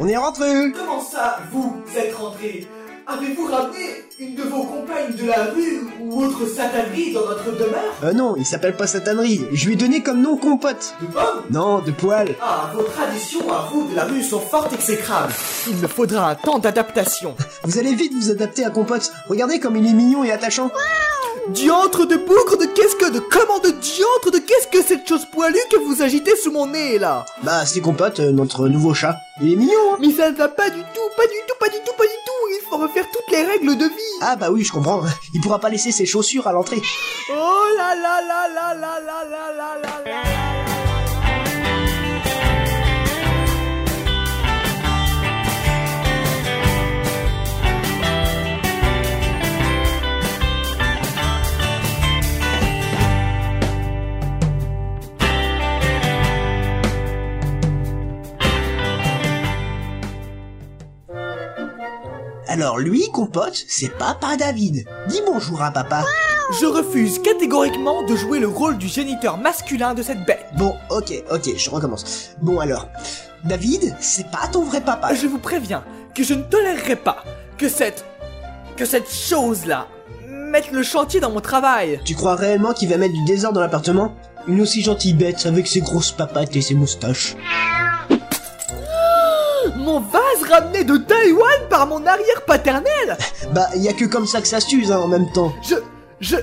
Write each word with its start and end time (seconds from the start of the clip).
on 0.00 0.06
est 0.08 0.16
rentré 0.16 0.72
Comment 0.76 1.00
ça, 1.00 1.38
vous 1.52 1.74
êtes 1.96 2.14
rentré? 2.14 2.66
Avez-vous 3.10 3.46
ramené 3.46 4.04
une 4.18 4.34
de 4.34 4.42
vos 4.42 4.64
compagnes 4.64 5.14
de 5.16 5.26
la 5.26 5.44
rue 5.44 5.80
ou 6.02 6.22
autre 6.24 6.46
satanerie 6.46 7.14
dans 7.14 7.20
notre 7.26 7.52
demeure? 7.52 7.94
Euh 8.04 8.12
non, 8.12 8.34
il 8.36 8.44
s'appelle 8.44 8.76
pas 8.76 8.86
satanerie. 8.86 9.46
Je 9.50 9.66
lui 9.66 9.72
ai 9.72 9.76
donné 9.76 10.02
comme 10.02 10.20
nom 10.20 10.36
compote. 10.36 10.94
De 11.00 11.06
pommes 11.06 11.42
Non, 11.50 11.78
de 11.78 11.90
poil. 11.90 12.34
Ah, 12.42 12.70
vos 12.74 12.82
traditions 12.82 13.50
à 13.50 13.66
vous 13.72 13.88
de 13.88 13.96
la 13.96 14.04
rue 14.04 14.22
sont 14.22 14.40
fort 14.40 14.68
exécrables. 14.74 15.32
Il 15.68 15.76
me 15.76 15.86
faudra 15.88 16.28
un 16.32 16.34
temps 16.34 16.58
d'adaptation. 16.58 17.34
Vous 17.64 17.78
allez 17.78 17.94
vite 17.94 18.12
vous 18.12 18.30
adapter 18.30 18.66
à 18.66 18.70
compote. 18.70 19.10
Regardez 19.28 19.58
comme 19.58 19.76
il 19.76 19.86
est 19.88 19.94
mignon 19.94 20.22
et 20.22 20.30
attachant. 20.30 20.70
Diantre 21.48 22.06
de 22.06 22.16
bougre 22.16 22.58
de 22.58 22.66
qu'est-ce 22.66 22.94
que 22.96 23.10
de 23.10 23.20
comment 23.20 23.58
de 23.60 23.70
diantre 23.70 24.30
de 24.30 24.38
qu'est-ce 24.38 24.66
que 24.68 24.82
cette 24.82 25.08
chose 25.08 25.24
poilue 25.32 25.56
que 25.70 25.78
vous 25.78 26.02
agitez 26.02 26.36
sous 26.36 26.50
mon 26.52 26.66
nez 26.66 26.98
là 26.98 27.24
Bah 27.42 27.64
c'est 27.64 27.80
compote, 27.80 28.20
euh, 28.20 28.32
notre 28.32 28.68
nouveau 28.68 28.92
chat. 28.92 29.16
Il 29.40 29.52
est 29.54 29.56
mignon, 29.56 29.72
hein 29.94 29.96
Mais 29.98 30.10
ça 30.10 30.30
ne 30.30 30.36
va 30.36 30.48
pas 30.48 30.68
du 30.68 30.80
tout, 30.80 31.08
pas 31.16 31.26
du 31.26 31.32
tout, 31.46 31.54
pas 31.58 31.68
du 31.68 31.78
tout, 31.86 31.92
pas 31.96 32.04
du 32.04 32.10
tout. 32.10 32.48
Il 32.50 32.60
faut 32.68 32.76
refaire 32.76 33.06
toutes 33.10 33.30
les 33.34 33.44
règles 33.44 33.78
de 33.78 33.84
vie. 33.86 34.18
Ah 34.20 34.36
bah 34.36 34.50
oui, 34.50 34.62
je 34.62 34.72
comprends. 34.72 35.02
Il 35.32 35.40
pourra 35.40 35.58
pas 35.58 35.70
laisser 35.70 35.90
ses 35.90 36.04
chaussures 36.04 36.46
à 36.46 36.52
l'entrée. 36.52 36.82
Oh 37.30 37.32
là 37.76 37.94
là 37.94 38.20
là 38.20 38.48
là 38.54 38.74
là 38.74 39.00
là 39.00 39.24
là 39.30 39.52
là 39.56 39.80
là 40.04 40.07
Alors 62.50 62.78
lui, 62.78 63.10
compote, 63.12 63.62
c'est 63.68 63.90
papa 63.98 64.36
David. 64.38 64.86
Dis 65.08 65.20
bonjour 65.26 65.60
à 65.60 65.70
papa. 65.70 66.02
Je 66.58 66.64
refuse 66.64 67.18
catégoriquement 67.18 68.04
de 68.04 68.16
jouer 68.16 68.40
le 68.40 68.48
rôle 68.48 68.78
du 68.78 68.88
géniteur 68.88 69.36
masculin 69.36 69.92
de 69.92 70.02
cette 70.02 70.24
bête. 70.24 70.46
Bon, 70.56 70.74
ok, 70.88 71.12
ok, 71.30 71.50
je 71.58 71.68
recommence. 71.68 72.30
Bon 72.40 72.58
alors, 72.58 72.88
David, 73.44 73.94
c'est 74.00 74.30
pas 74.30 74.48
ton 74.50 74.64
vrai 74.64 74.80
papa. 74.80 75.12
Je 75.12 75.26
vous 75.26 75.38
préviens 75.38 75.84
que 76.14 76.24
je 76.24 76.32
ne 76.32 76.42
tolérerai 76.42 76.96
pas 76.96 77.22
que 77.58 77.68
cette... 77.68 78.06
que 78.78 78.86
cette 78.86 79.12
chose-là 79.12 79.86
mette 80.26 80.72
le 80.72 80.82
chantier 80.82 81.20
dans 81.20 81.30
mon 81.30 81.42
travail. 81.42 82.00
Tu 82.06 82.14
crois 82.14 82.34
réellement 82.34 82.72
qu'il 82.72 82.88
va 82.88 82.96
mettre 82.96 83.12
du 83.12 83.24
désordre 83.26 83.56
dans 83.56 83.60
l'appartement? 83.60 84.14
Une 84.46 84.62
aussi 84.62 84.82
gentille 84.82 85.12
bête 85.12 85.44
avec 85.44 85.66
ses 85.66 85.82
grosses 85.82 86.12
papates 86.12 86.56
et 86.56 86.62
ses 86.62 86.74
moustaches. 86.74 87.36
Vase 90.00 90.48
ramené 90.50 90.84
de 90.84 90.96
Taïwan 90.96 91.68
par 91.70 91.86
mon 91.86 92.06
arrière 92.06 92.44
paternel 92.46 93.16
Bah, 93.52 93.68
y 93.76 93.88
a 93.88 93.92
que 93.92 94.04
comme 94.04 94.26
ça 94.26 94.40
que 94.40 94.48
ça 94.48 94.60
s'use 94.60 94.92
hein, 94.92 94.98
en 94.98 95.08
même 95.08 95.30
temps. 95.32 95.52
Je... 95.62 95.76
je... 96.20 96.36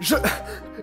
je... 0.00 0.16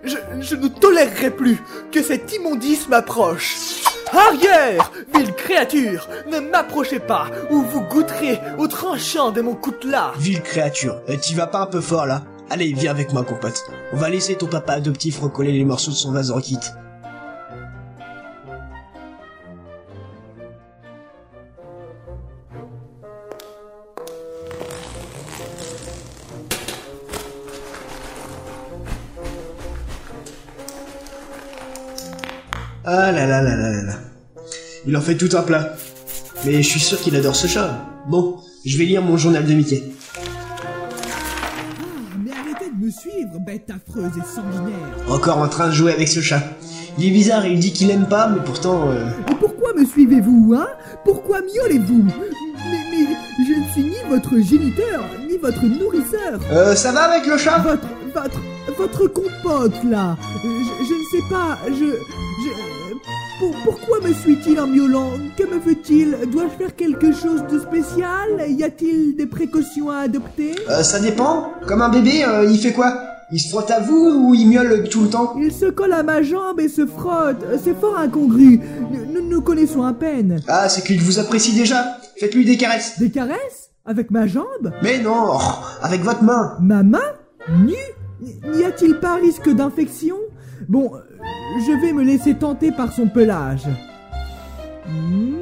je... 0.04 0.16
je 0.40 0.54
ne 0.56 0.68
tolérerai 0.68 1.30
plus 1.30 1.58
que 1.92 2.02
cet 2.02 2.32
immondice 2.34 2.88
m'approche. 2.88 3.82
Arrière, 4.12 4.90
ville 5.14 5.34
créature, 5.34 6.08
ne 6.30 6.40
m'approchez 6.40 6.98
pas, 6.98 7.26
ou 7.50 7.60
vous 7.60 7.82
goûterez 7.82 8.40
au 8.56 8.66
tranchant 8.66 9.32
de 9.32 9.42
mon 9.42 9.54
coutelas. 9.54 10.12
Ville 10.16 10.40
créature, 10.42 11.00
euh, 11.10 11.16
t'y 11.16 11.34
vas 11.34 11.46
pas 11.46 11.60
un 11.60 11.66
peu 11.66 11.82
fort 11.82 12.06
là 12.06 12.22
Allez, 12.50 12.72
viens 12.72 12.92
avec 12.92 13.12
moi, 13.12 13.24
compote. 13.24 13.62
On 13.92 13.96
va 13.96 14.08
laisser 14.08 14.34
ton 14.34 14.46
papa 14.46 14.72
adoptif 14.72 15.20
recoller 15.20 15.52
les 15.52 15.64
morceaux 15.66 15.90
de 15.90 15.96
son 15.96 16.12
vase 16.12 16.30
en 16.30 16.40
kit. 16.40 16.58
Ah 32.90 33.12
là 33.12 33.26
là 33.26 33.42
là 33.42 33.54
là 33.54 33.70
là 33.70 33.82
là. 33.82 33.92
Il 34.86 34.96
en 34.96 35.02
fait 35.02 35.14
tout 35.14 35.28
un 35.36 35.42
plat. 35.42 35.74
Mais 36.46 36.62
je 36.62 36.68
suis 36.70 36.80
sûr 36.80 36.98
qu'il 36.98 37.14
adore 37.16 37.36
ce 37.36 37.46
chat. 37.46 37.84
Bon, 38.08 38.38
je 38.64 38.78
vais 38.78 38.84
lire 38.86 39.02
mon 39.02 39.18
journal 39.18 39.44
de 39.44 39.52
Mickey. 39.52 39.82
Mais 42.24 42.30
arrêtez 42.30 42.70
de 42.74 42.86
me 42.86 42.90
suivre, 42.90 43.38
bête 43.46 43.68
affreuse 43.68 44.12
et 44.16 44.34
sanguinaire. 44.34 44.88
Encore 45.10 45.36
en 45.36 45.48
train 45.48 45.66
de 45.66 45.72
jouer 45.72 45.92
avec 45.92 46.08
ce 46.08 46.20
chat. 46.20 46.42
Il 46.96 47.08
est 47.08 47.10
bizarre, 47.10 47.44
il 47.44 47.58
dit 47.58 47.74
qu'il 47.74 47.90
aime 47.90 48.06
pas, 48.08 48.26
mais 48.26 48.40
pourtant... 48.42 48.90
euh, 48.90 49.10
Et 49.30 49.34
pourquoi 49.34 49.74
me 49.74 49.84
suivez-vous, 49.84 50.54
hein? 50.56 50.68
Pourquoi 51.04 51.40
miaulez-vous? 51.42 52.04
Mais, 52.04 52.80
mais 52.90 53.06
je 53.46 53.60
ne 53.60 53.68
suis 53.70 53.82
ni 53.82 53.98
votre 54.08 54.34
géniteur, 54.38 55.04
ni 55.28 55.36
votre 55.36 55.62
nourrisseur. 55.62 56.40
Euh, 56.50 56.74
ça 56.74 56.92
va 56.92 57.02
avec 57.02 57.26
le 57.26 57.36
chat? 57.36 57.58
Votre, 57.58 57.86
votre, 58.14 58.40
votre 58.78 59.06
compote, 59.08 59.84
là. 59.84 60.16
Je, 60.42 60.48
je 60.48 60.94
ne 60.94 61.04
sais 61.12 61.28
pas, 61.28 61.58
je... 61.68 62.27
pour- 63.38 63.54
pourquoi 63.64 64.00
me 64.00 64.12
suit-il 64.12 64.58
en 64.60 64.66
miaulant? 64.66 65.10
Que 65.36 65.44
me 65.44 65.58
veut-il? 65.60 66.16
Dois-je 66.30 66.56
faire 66.62 66.74
quelque 66.76 67.12
chose 67.12 67.44
de 67.50 67.58
spécial? 67.58 68.28
Y 68.48 68.64
a-t-il 68.64 69.16
des 69.16 69.26
précautions 69.26 69.90
à 69.90 69.98
adopter? 69.98 70.54
Euh, 70.68 70.82
ça 70.82 70.98
dépend. 71.00 71.52
Comme 71.66 71.82
un 71.82 71.88
bébé, 71.88 72.24
euh, 72.26 72.44
il 72.50 72.58
fait 72.58 72.72
quoi? 72.72 72.92
Il 73.30 73.38
se 73.38 73.50
frotte 73.50 73.70
à 73.70 73.80
vous 73.80 73.94
ou 74.28 74.34
il 74.34 74.48
miaule 74.48 74.88
tout 74.88 75.02
le 75.02 75.10
temps? 75.10 75.34
Il 75.38 75.52
se 75.52 75.66
colle 75.66 75.92
à 75.92 76.02
ma 76.02 76.22
jambe 76.22 76.60
et 76.60 76.68
se 76.68 76.86
frotte. 76.86 77.44
C'est 77.62 77.78
fort 77.78 77.98
incongru. 77.98 78.60
Nous 79.12 79.22
nous 79.28 79.42
connaissons 79.42 79.82
à 79.84 79.92
peine. 79.92 80.40
Ah, 80.48 80.68
c'est 80.68 80.82
qu'il 80.82 81.00
vous 81.02 81.18
apprécie 81.18 81.52
déjà. 81.54 81.98
Faites-lui 82.18 82.44
des 82.46 82.56
caresses. 82.56 82.98
Des 82.98 83.10
caresses? 83.10 83.70
Avec 83.84 84.10
ma 84.10 84.26
jambe? 84.26 84.72
Mais 84.82 84.98
non, 85.00 85.28
oh, 85.34 85.40
avec 85.82 86.02
votre 86.02 86.22
main. 86.22 86.56
Ma 86.60 86.82
main? 86.82 86.98
Nue 87.64 87.74
N'y 88.52 88.64
a-t-il 88.64 88.98
pas 88.98 89.14
risque 89.14 89.48
d'infection? 89.48 90.16
Bon, 90.68 90.90
je 91.56 91.80
vais 91.80 91.92
me 91.92 92.02
laisser 92.02 92.34
tenter 92.34 92.70
par 92.72 92.92
son 92.92 93.08
pelage. 93.08 93.66
Hmm. 94.86 95.34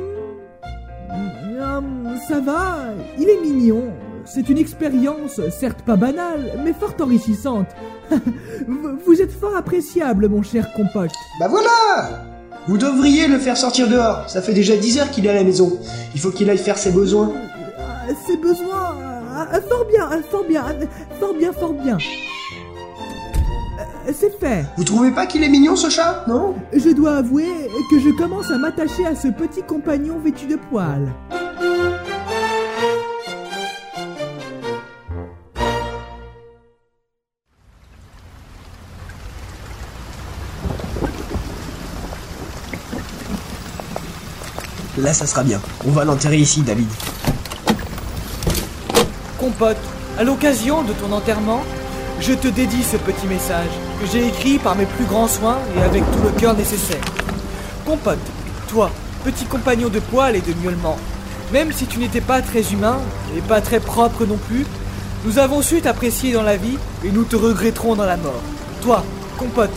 Hum, 1.60 2.16
ça 2.28 2.40
va, 2.40 2.88
il 3.18 3.28
est 3.28 3.40
mignon. 3.40 3.92
C'est 4.24 4.48
une 4.48 4.58
expérience, 4.58 5.40
certes 5.50 5.82
pas 5.82 5.96
banale, 5.96 6.58
mais 6.64 6.72
fort 6.72 6.94
enrichissante. 7.00 7.68
vous, 9.06 9.22
êtes 9.22 9.32
fort 9.32 9.56
appréciable, 9.56 10.28
mon 10.28 10.42
cher 10.42 10.72
compote. 10.72 11.12
Bah 11.38 11.46
voilà 11.48 12.24
Vous 12.66 12.76
devriez 12.76 13.28
le 13.28 13.38
faire 13.38 13.56
sortir 13.56 13.88
dehors. 13.88 14.28
Ça 14.28 14.42
fait 14.42 14.52
déjà 14.52 14.76
10 14.76 14.98
heures 14.98 15.10
qu'il 15.10 15.26
est 15.26 15.30
à 15.30 15.34
la 15.34 15.44
maison. 15.44 15.78
Il 16.14 16.20
faut 16.20 16.30
qu'il 16.30 16.50
aille 16.50 16.58
faire 16.58 16.78
ses 16.78 16.90
besoins. 16.90 17.32
Ah, 17.78 18.12
Ses 18.26 18.36
besoins... 18.36 18.96
ah, 19.32 19.46
ah, 19.52 19.60
fort 19.60 19.86
bien, 19.86 20.08
fort 20.28 20.44
bien, 20.44 20.64
fort 21.20 21.34
bien, 21.34 21.52
fort 21.52 21.72
bien. 21.74 21.98
C'est 24.12 24.38
fait. 24.38 24.64
Vous 24.76 24.84
trouvez 24.84 25.10
pas 25.10 25.26
qu'il 25.26 25.42
est 25.42 25.48
mignon 25.48 25.74
ce 25.76 25.90
chat? 25.90 26.24
Non 26.28 26.54
Je 26.72 26.90
dois 26.90 27.16
avouer 27.16 27.48
que 27.90 27.98
je 27.98 28.10
commence 28.10 28.50
à 28.50 28.56
m'attacher 28.56 29.04
à 29.04 29.14
ce 29.14 29.28
petit 29.28 29.62
compagnon 29.62 30.18
vêtu 30.18 30.46
de 30.46 30.56
poils. 30.56 31.12
Là, 44.98 45.12
ça 45.12 45.26
sera 45.26 45.42
bien. 45.42 45.60
On 45.86 45.90
va 45.90 46.04
l'enterrer 46.04 46.38
ici, 46.38 46.62
David. 46.62 46.88
Compote, 49.38 49.76
à 50.18 50.24
l'occasion 50.24 50.84
de 50.84 50.92
ton 50.94 51.12
enterrement, 51.12 51.62
je 52.20 52.32
te 52.32 52.48
dédie 52.48 52.82
ce 52.82 52.96
petit 52.96 53.26
message 53.26 53.68
que 54.00 54.06
j'ai 54.06 54.26
écrit 54.26 54.58
par 54.58 54.74
mes 54.74 54.86
plus 54.86 55.04
grands 55.04 55.28
soins 55.28 55.58
et 55.76 55.82
avec 55.82 56.02
tout 56.10 56.22
le 56.24 56.30
cœur 56.30 56.54
nécessaire. 56.54 57.00
Compote, 57.84 58.18
toi, 58.68 58.90
petit 59.24 59.44
compagnon 59.44 59.88
de 59.88 60.00
poil 60.00 60.36
et 60.36 60.40
de 60.40 60.54
miaulement, 60.62 60.96
même 61.52 61.72
si 61.72 61.86
tu 61.86 61.98
n'étais 61.98 62.20
pas 62.20 62.42
très 62.42 62.72
humain 62.72 62.98
et 63.36 63.40
pas 63.40 63.60
très 63.60 63.80
propre 63.80 64.24
non 64.24 64.38
plus, 64.38 64.66
nous 65.24 65.38
avons 65.38 65.62
su 65.62 65.80
t'apprécier 65.80 66.32
dans 66.32 66.42
la 66.42 66.56
vie 66.56 66.78
et 67.04 67.10
nous 67.10 67.24
te 67.24 67.36
regretterons 67.36 67.96
dans 67.96 68.06
la 68.06 68.16
mort. 68.16 68.42
Toi, 68.82 69.04
compote, 69.38 69.70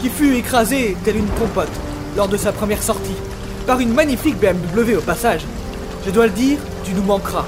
qui 0.00 0.08
fut 0.08 0.34
écrasé 0.34 0.96
telle 1.04 1.16
une 1.16 1.28
compote 1.38 1.72
lors 2.16 2.28
de 2.28 2.36
sa 2.36 2.52
première 2.52 2.82
sortie, 2.82 3.16
par 3.66 3.80
une 3.80 3.94
magnifique 3.94 4.38
BMW 4.38 4.96
au 4.96 5.00
passage. 5.00 5.42
Je 6.04 6.10
dois 6.10 6.26
le 6.26 6.32
dire, 6.32 6.58
tu 6.84 6.92
nous 6.92 7.02
manqueras. 7.02 7.46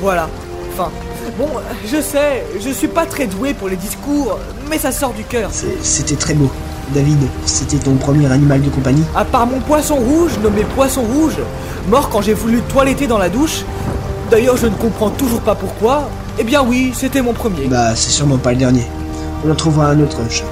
Voilà, 0.00 0.28
fin. 0.78 0.90
Bon, 1.36 1.48
je 1.84 2.00
sais, 2.00 2.44
je 2.60 2.70
suis 2.70 2.86
pas 2.86 3.04
très 3.04 3.26
doué 3.26 3.52
pour 3.52 3.68
les 3.68 3.76
discours, 3.76 4.38
mais 4.70 4.78
ça 4.78 4.92
sort 4.92 5.12
du 5.12 5.24
cœur. 5.24 5.50
C'était 5.82 6.14
très 6.14 6.34
beau. 6.34 6.50
David, 6.94 7.18
c'était 7.46 7.78
ton 7.78 7.96
premier 7.96 8.30
animal 8.30 8.62
de 8.62 8.70
compagnie 8.70 9.04
À 9.14 9.24
part 9.24 9.46
mon 9.46 9.60
poisson 9.60 9.96
rouge, 9.96 10.38
nommé 10.42 10.62
poisson 10.76 11.02
rouge, 11.02 11.36
mort 11.90 12.08
quand 12.08 12.22
j'ai 12.22 12.32
voulu 12.32 12.60
toiletter 12.62 13.06
dans 13.06 13.18
la 13.18 13.28
douche, 13.28 13.64
d'ailleurs 14.30 14.56
je 14.56 14.66
ne 14.66 14.74
comprends 14.74 15.10
toujours 15.10 15.40
pas 15.40 15.54
pourquoi, 15.54 16.08
eh 16.38 16.44
bien 16.44 16.62
oui, 16.62 16.92
c'était 16.94 17.22
mon 17.22 17.32
premier. 17.32 17.66
Bah, 17.66 17.94
c'est 17.94 18.10
sûrement 18.10 18.38
pas 18.38 18.52
le 18.52 18.58
dernier. 18.58 18.86
On 19.44 19.50
en 19.50 19.54
trouvera 19.54 19.88
un 19.88 20.00
autre 20.00 20.18
chat. 20.30 20.44